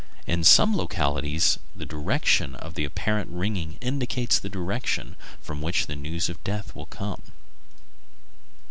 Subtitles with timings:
[0.25, 5.95] In some localities the direction of the apparent ringing indicates the direction from which the
[5.95, 7.21] news of death will come.